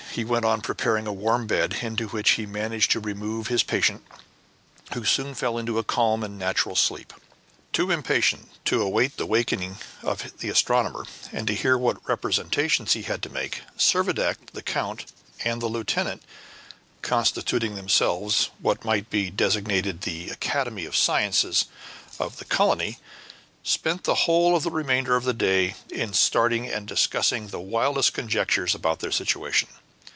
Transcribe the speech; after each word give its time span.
He 0.13 0.25
went 0.25 0.43
on 0.43 0.59
preparing 0.59 1.07
a 1.07 1.13
warm 1.13 1.47
bed, 1.47 1.77
into 1.81 2.09
which 2.09 2.31
he 2.31 2.45
managed 2.45 2.91
to 2.91 2.99
remove 2.99 3.47
his 3.47 3.63
patient, 3.63 4.03
who 4.93 5.05
soon 5.05 5.33
fell 5.33 5.57
into 5.57 5.79
a 5.79 5.85
calm 5.85 6.21
and 6.21 6.37
natural 6.37 6.75
sleep. 6.75 7.13
Too 7.71 7.91
impatient 7.91 8.49
to 8.65 8.81
await 8.81 9.15
the 9.15 9.23
awakening 9.23 9.77
of 10.03 10.37
the 10.39 10.49
astronomer 10.49 11.05
and 11.31 11.47
to 11.47 11.55
hear 11.55 11.77
what 11.77 12.05
representations 12.09 12.91
he 12.91 13.03
had 13.03 13.21
to 13.23 13.29
make, 13.29 13.61
Servadac, 13.77 14.47
the 14.51 14.61
count, 14.61 15.05
and 15.45 15.61
the 15.61 15.67
lieutenant, 15.69 16.21
constituting 17.01 17.75
themselves 17.75 18.49
what 18.59 18.83
might 18.83 19.09
be 19.09 19.29
designated 19.29 20.01
"the 20.01 20.29
Academy 20.29 20.83
of 20.83 20.97
Sciences" 20.97 21.67
of 22.19 22.35
the 22.35 22.43
colony, 22.43 22.97
spent 23.63 24.03
the 24.03 24.15
whole 24.27 24.57
of 24.57 24.63
the 24.63 24.71
remainder 24.71 25.15
of 25.15 25.23
the 25.23 25.33
day 25.33 25.75
in 25.89 26.11
starting 26.11 26.67
and 26.67 26.85
discussing 26.85 27.47
the 27.47 27.61
wildest 27.61 28.11
conjectures 28.11 28.75
about 28.75 28.99
their 28.99 29.09
situation. 29.13 29.69